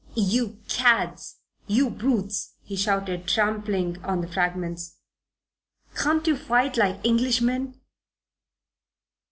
"You 0.15 0.57
cads! 0.67 1.35
You 1.67 1.91
brutes!" 1.91 2.55
he 2.63 2.75
shouted, 2.75 3.27
trampling 3.27 4.03
on 4.03 4.21
the 4.21 4.27
fragments. 4.27 4.97
"Can't 5.95 6.25
you 6.25 6.35
fight 6.35 6.75
like 6.75 7.05
Englishmen?" 7.05 7.79